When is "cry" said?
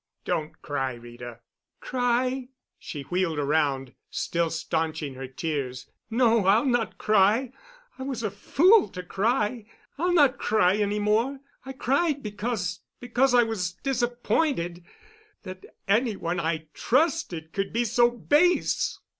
0.63-0.95, 1.79-2.49, 6.97-7.51, 9.03-9.67, 10.39-10.77